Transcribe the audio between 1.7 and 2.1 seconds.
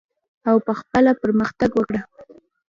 وکړه.